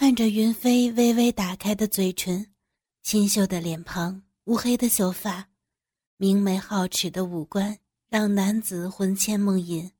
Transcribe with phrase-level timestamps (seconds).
[0.00, 2.54] 看着云飞微微打开的嘴唇，
[3.02, 5.50] 清秀的脸庞，乌黑的秀发，
[6.16, 7.78] 明媚皓齿的五官，
[8.08, 9.92] 让男子魂牵梦萦。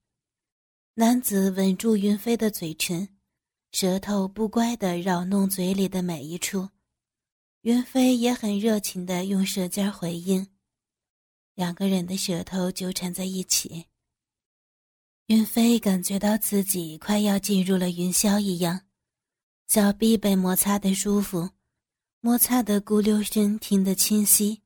[0.94, 3.10] 男子吻住云飞的嘴唇，
[3.72, 6.70] 舌头不乖地扰弄嘴里的每一处。
[7.60, 10.48] 云飞也很热情地用舌尖回应，
[11.54, 13.84] 两个人的舌头纠缠在一起。
[15.26, 18.80] 云飞感觉到自己快要进入了云霄一样，
[19.72, 21.48] 小臂被摩擦的舒服，
[22.20, 24.60] 摩擦的咕溜声听得清晰。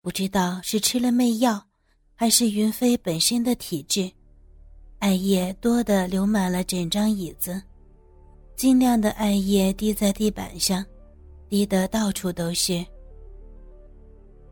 [0.00, 1.62] 不知道是吃了媚药，
[2.14, 4.10] 还是云飞本身的体质，
[5.00, 7.62] 艾叶多得流满了整张椅子，
[8.56, 10.82] 晶亮的艾叶滴在地板上。
[11.50, 12.82] 滴得到处都是。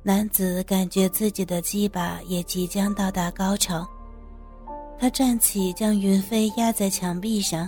[0.02, 3.88] 男子感觉自己的鸡巴也即将到达高潮，
[4.98, 7.66] 他站起，将云飞压在墙壁上，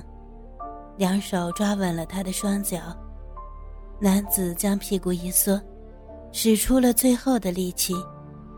[0.97, 2.79] 两手抓稳了他的双脚。
[3.99, 5.61] 男子将屁股一缩，
[6.33, 7.95] 使出了最后的力气，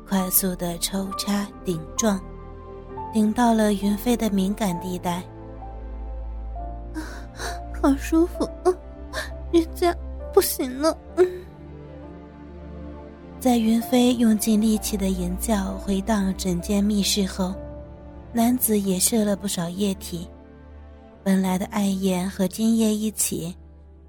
[0.08, 2.20] 快速的抽插顶撞，
[3.12, 5.22] 顶到了云飞的敏感地带。
[6.94, 7.02] 啊，
[7.82, 8.76] 好舒服，嗯，
[9.52, 9.94] 人家。
[10.32, 11.24] 不行了，嗯。
[13.38, 17.54] 在云飞用尽力气的吟叫回荡整间密室后，
[18.32, 20.28] 男子也射了不少液体。
[21.24, 23.56] 本来的艾叶和精液一起，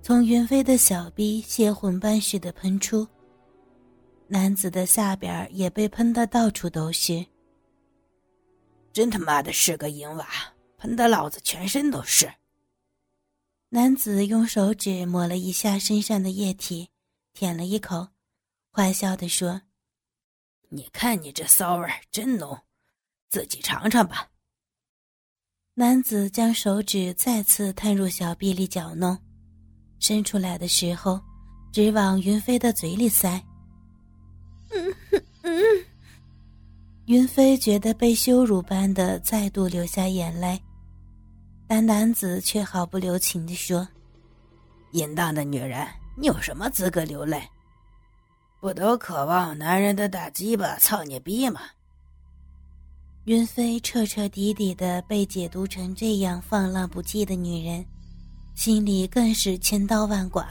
[0.02, 3.08] 从云飞的小臂泄混般似的喷出。
[4.28, 7.26] 男子的下边也被喷得到处都是。
[8.92, 10.28] 真他妈的是个淫娃，
[10.78, 12.30] 喷得老子全身都是。
[13.70, 16.90] 男子用手指抹了一下身上的液体，
[17.34, 18.10] 舔了一口，
[18.74, 19.62] 坏笑地说
[20.68, 22.60] ：“你看你这骚味真浓，
[23.30, 24.32] 自己尝尝吧。”
[25.78, 29.18] 男子将手指再次探入小臂里搅弄，
[30.00, 31.20] 伸出来的时候，
[31.74, 33.44] 直往云飞的嘴里塞。
[34.72, 34.96] 嗯
[35.42, 35.54] 嗯，
[37.08, 40.58] 云飞觉得被羞辱般的，再度流下眼泪。
[41.68, 43.86] 但男子却毫不留情地说
[44.94, 45.86] ：“淫荡的女人，
[46.16, 47.44] 你有什么资格流泪？
[48.62, 51.60] 不都渴望男人的大鸡巴操你逼吗？”
[53.26, 57.84] 云飞彻彻底底的被解读成这样放浪不羁的女人，
[58.54, 60.46] 心里更是千刀万剐。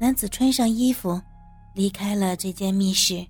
[0.00, 1.20] 男子穿上衣服，
[1.72, 3.24] 离开了这间密室。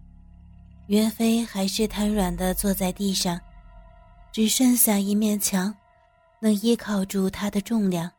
[0.86, 3.38] 云飞还是瘫软的坐在地上，
[4.32, 5.74] 只剩下一面墙。
[6.42, 8.10] 能依靠住他的重量，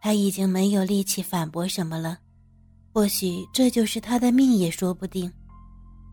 [0.00, 2.18] 他已经没有力气反驳什么了。
[2.92, 5.32] 或许这就是他的命也说不定。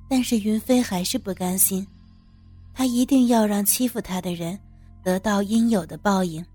[0.08, 1.88] 但是云飞还是不甘心，
[2.78, 4.58] 他一定要让欺负他的人
[5.04, 6.46] 得到应有的报应。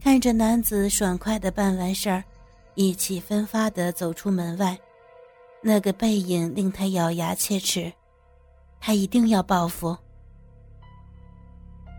[0.00, 2.24] 看着男子爽快的办完事儿，
[2.74, 4.78] 意气风发的走出门外，
[5.62, 7.92] 那个背影令他咬牙切齿。
[8.80, 9.94] 他一定要报复。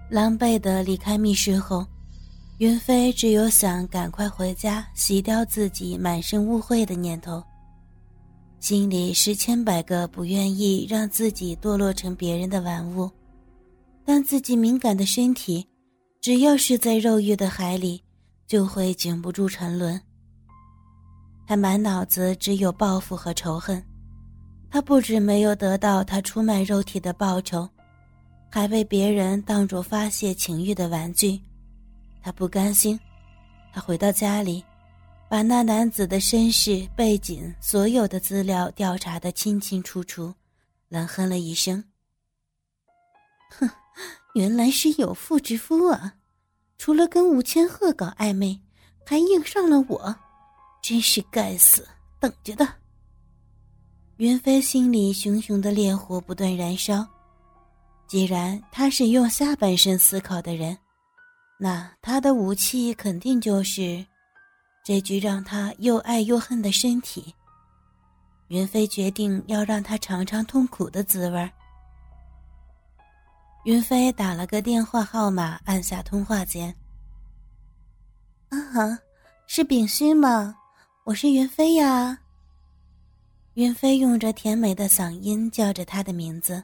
[0.10, 1.86] 狼狈的离开密室后，
[2.58, 7.44] 云飞只有想赶快回家洗掉自己满身污秽的念头，
[8.60, 13.10] 心里是千百个不愿意让自己堕落成别人的玩物，
[14.06, 15.66] 但自己敏感的身体，
[16.20, 18.04] 只要是在肉欲的海里，
[18.48, 20.00] 就会经不住沉沦。
[21.48, 23.84] 他满脑子只有报复和仇恨，
[24.70, 27.68] 他不止没有得到他出卖肉体的报酬。
[28.52, 31.40] 还被别人当作发泄情欲的玩具，
[32.22, 33.00] 他不甘心。
[33.72, 34.64] 他回到家里，
[35.30, 40.34] 把那男子的身世背景所有的资料调查得清清楚楚，
[40.88, 41.84] 冷哼了一声
[43.60, 43.70] ：“哼，
[44.34, 46.16] 原来是有妇之夫啊！
[46.80, 48.60] 除了跟吴千鹤搞暧昧，
[49.06, 50.16] 还硬上了我，
[50.82, 51.88] 真是该死，
[52.20, 52.68] 等着的。”
[54.18, 57.06] 云飞心里熊熊的烈火不断燃烧。
[58.08, 60.76] 既然他是用下半身思考的人，
[61.60, 64.04] 那他的武器肯定就是
[64.90, 67.32] 这具让他又爱又恨的身体。
[68.48, 71.52] 云飞决定要让他尝尝痛苦的滋味。
[73.66, 76.76] 云飞打了个电话号码，按下通话键。
[78.50, 79.00] 啊哈，
[79.46, 80.56] 是炳勋吗？
[81.04, 82.18] 我是云飞呀。
[83.54, 86.64] 云飞用着甜美的嗓音叫着他的名字。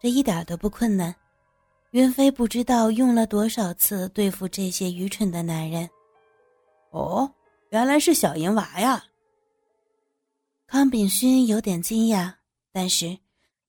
[0.00, 1.14] 这一点都不困难，
[1.92, 5.88] 云飞不知道用了多少次对付这些愚蠢的男人。
[6.90, 7.30] 哦，
[7.70, 9.04] 原来是小银娃呀！
[10.66, 12.34] 康炳勋有点惊讶，
[12.72, 13.18] 但是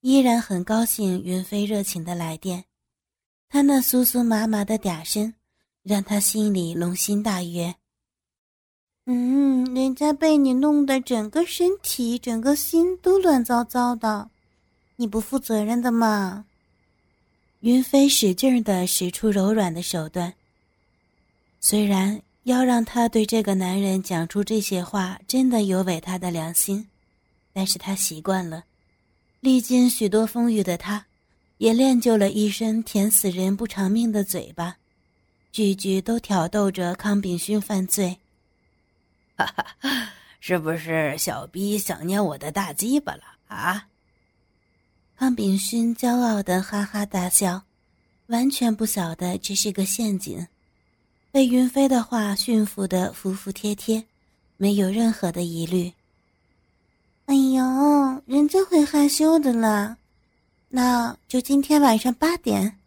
[0.01, 2.65] 依然很高兴云飞热情的来电。
[3.49, 5.33] 他那酥酥麻麻的嗲声，
[5.83, 7.75] 让他心里龙心大悦。
[9.05, 14.29] 嗯，人家被你弄得整个身体、整个心都乱糟糟的，
[14.95, 16.45] 你不负责任的嘛。
[17.61, 20.33] 云飞使劲的使出柔软的手段。
[21.59, 26.87] 虽然要让他对这个男人讲出这些话，真的有违他的良心，
[27.53, 28.63] 但是他习惯了。
[29.39, 31.05] 历经许多风雨的他，
[31.59, 34.77] 也练就了一身甜死人不偿命的嘴巴，
[35.51, 38.17] 句句都挑逗着康炳勋犯罪。
[39.37, 43.87] 哈哈，是不是小逼想念我的大鸡巴了啊？
[45.15, 47.61] 康炳勋骄傲的哈哈大笑，
[48.25, 50.47] 完全不晓得这是个陷阱，
[51.31, 54.03] 被云飞的话驯服的服服帖帖，
[54.57, 55.93] 没有任何的疑虑。
[57.25, 59.97] 哎呦，人家会害羞的啦，
[60.67, 62.79] 那就今天晚上八点，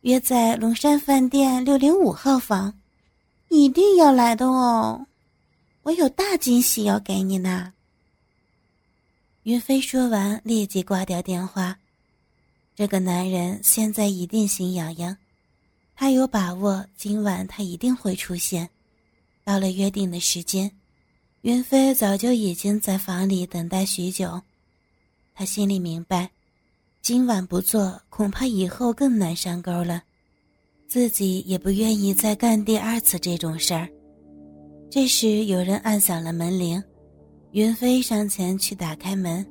[0.00, 2.72] 约在龙山饭店六零五号房，
[3.48, 5.06] 一定要来的哦，
[5.82, 7.74] 我有大惊喜要给你呢。
[9.42, 11.78] 云飞说完，立即挂掉电话。
[12.74, 15.16] 这个男人现在一定心痒痒，
[16.00, 18.66] 他有把握今晚他一定会出现。
[19.44, 20.72] 到了约定的时间，
[21.42, 24.40] 云飞早就已经在房里等待许久。
[25.34, 26.30] 他心里明白，
[27.02, 30.02] 今晚不做，恐怕以后更难上钩了。
[30.88, 33.86] 自己也不愿意再干第二次这种事儿。
[34.90, 36.82] 这时，有人按响了门铃。
[37.50, 39.46] 云飞上前去打开门。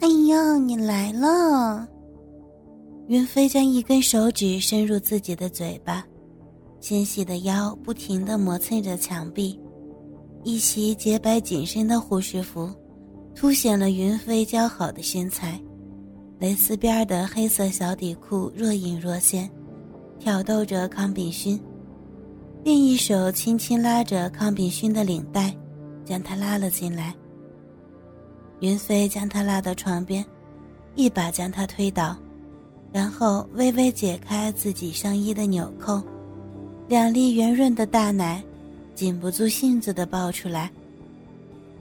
[0.00, 1.88] 哎呀，你来了！
[3.08, 6.04] 云飞将一根手指伸入自己的嘴巴，
[6.80, 9.58] 纤细的腰不停地磨蹭着墙壁。
[10.44, 12.70] 一袭洁白紧身的护士服，
[13.34, 15.60] 凸显了云飞姣好的身材。
[16.38, 19.50] 蕾丝边的黑色小底裤若隐若现，
[20.18, 21.60] 挑逗着康炳勋。
[22.64, 25.54] 另一手轻轻拉着康炳勋的领带。
[26.04, 27.14] 将他拉了进来。
[28.60, 30.24] 云飞将他拉到床边，
[30.96, 32.16] 一把将他推倒，
[32.92, 36.02] 然后微微解开自己上衣的纽扣，
[36.88, 38.42] 两粒圆润的大奶，
[38.94, 40.70] 禁不住性子的爆出来。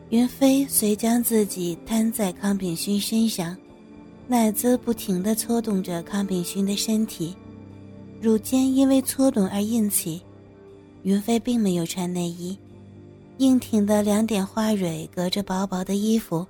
[0.09, 3.55] 云飞遂将自己瘫在康炳勋身上，
[4.27, 7.35] 奶子不停地搓动着康炳勋的身体，
[8.21, 10.21] 乳尖因为搓动而硬起。
[11.03, 12.57] 云飞并没有穿内衣。
[13.37, 16.45] 硬挺的两点花蕊隔着薄薄的衣服，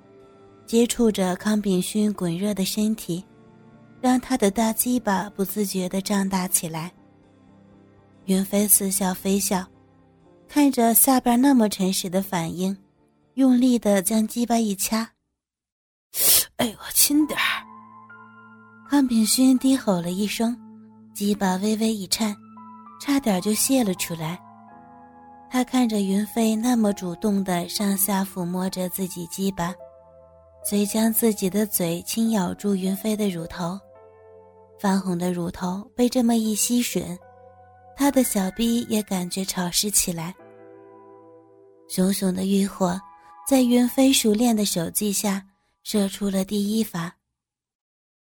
[0.66, 3.24] 接触着康炳勋滚热的身体，
[4.02, 6.92] 让他的大鸡巴不自觉地胀大起来。
[8.24, 9.64] 云飞似笑非笑，
[10.48, 12.76] 看着下边那么诚实的反应，
[13.34, 15.08] 用力地将鸡巴一掐。
[16.56, 17.64] 哎呦，轻点儿！
[18.90, 20.56] 康炳勋低吼了一声，
[21.14, 22.36] 鸡巴微微一颤，
[23.00, 24.38] 差点就泄了出来。
[25.48, 29.72] 他看着云飞那么主动的上下抚摸着自己鸡巴，
[30.64, 33.78] 遂将自己的嘴轻咬住云飞的乳头，
[34.82, 37.16] 泛红的乳头被这么一吸吮，
[37.94, 40.34] 他的小臂也感觉潮湿起来。
[41.88, 43.00] 熊熊的欲火
[43.48, 45.46] 在云飞熟练的手技下
[45.84, 47.16] 射出了第一发。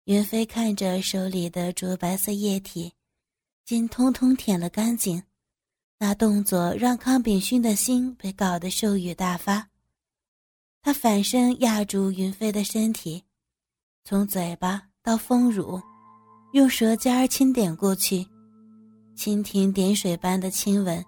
[0.05, 2.91] 云飞看着手里的浊白色液体，
[3.63, 5.21] 竟通通舔了干净。
[5.99, 9.69] 那动作让康炳勋的心被搞得兽欲大发，
[10.81, 13.23] 他反身压住云飞的身体，
[14.03, 15.79] 从嘴巴到丰乳，
[16.51, 18.25] 用舌尖轻点过去，
[19.15, 21.03] 蜻蜓点水般的亲吻，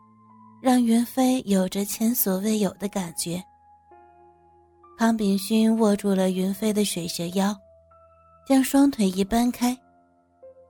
[0.62, 3.41] 让云飞有着前所未有的感觉。
[4.98, 7.55] 康炳勋握住了云飞的水蛇腰，
[8.46, 9.75] 将双腿一搬开，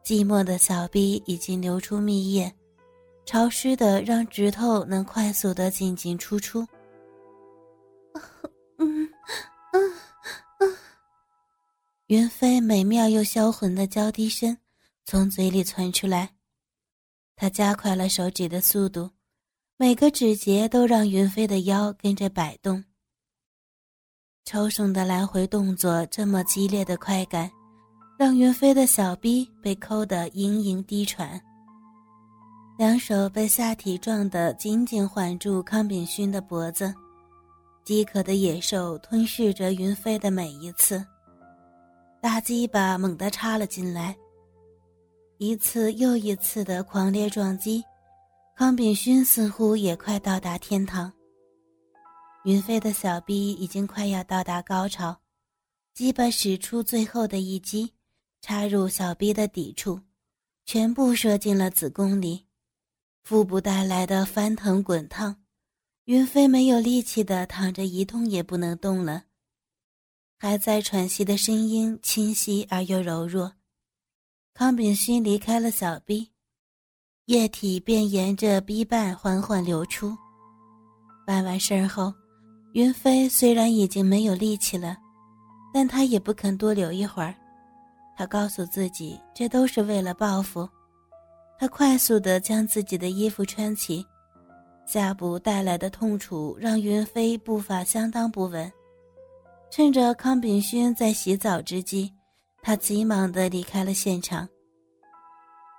[0.05, 2.53] 寂寞的小臂已经流出蜜液。
[3.25, 6.65] 潮湿的，让指头能快速的进进出出。
[8.77, 9.07] 嗯
[9.71, 9.93] 嗯，
[12.09, 14.57] 云飞美妙又销魂的娇低声
[15.05, 16.27] 从嘴里窜出来，
[17.35, 19.11] 他加快了手指的速度，
[19.77, 22.83] 每个指节都让云飞的腰跟着摆动。
[24.43, 27.47] 抽送的来回动作，这么激烈的快感，
[28.17, 31.39] 让云飞的小臂被抠得盈盈低喘。
[32.79, 36.91] 两手被下体撞得紧紧环住康炳勋的脖子，
[37.85, 41.05] 饥渴的野兽吞噬着云飞的每一次。
[42.21, 44.13] 大鸡巴猛地插了进来，
[45.37, 47.81] 一次又一次的狂烈撞击，
[48.57, 51.11] 康炳勋似乎也快到达天堂。
[52.43, 55.17] 云飞的小臂已经快要到达高潮，
[55.93, 57.93] 鸡巴使出最后的一击，
[58.41, 59.97] 插入小臂的底处，
[60.65, 62.45] 全部射进了子宫里。
[63.23, 65.33] 腹部带来的翻腾滚烫，
[66.03, 69.23] 云飞没有力气的躺着，一动也不能动了。
[70.41, 73.51] 还在喘息的声音清晰而又柔弱。
[74.53, 76.29] 康炳勋离开了小臂，
[77.25, 80.17] 液体便沿着臂瓣缓缓流出。
[81.27, 82.13] 办完事儿后，
[82.71, 84.95] 云飞虽然已经没有力气了，
[85.73, 87.35] 但他也不肯多留一会儿。
[88.15, 90.67] 他告诉自己，这都是为了报复。
[91.59, 94.05] 他快速地将自己的衣服穿起，
[94.85, 98.71] 下部带来的痛楚让云飞步伐相当不稳。
[99.71, 102.11] 趁着康炳勋在洗澡之际，
[102.61, 104.49] 他急忙地离开了现场。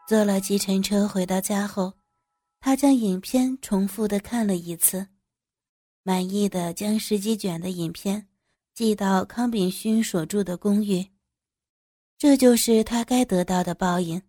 [0.09, 1.93] 坐了计程车回到家后，
[2.61, 5.07] 他将影片重复地看了一次，
[6.05, 8.29] 满意的将十几卷的影片
[8.75, 11.07] 寄到康炳勋所住的公寓。
[12.17, 14.23] 这就是他该得到的报应，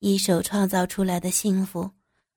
[0.00, 1.90] 一手创造出来的幸福，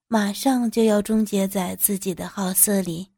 [0.07, 3.12] 马上就要终结在自己的好色里。